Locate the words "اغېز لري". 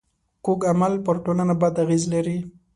1.83-2.37